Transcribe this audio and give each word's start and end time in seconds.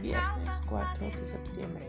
viernes 0.00 0.62
4 0.68 1.10
de 1.10 1.24
septiembre. 1.24 1.86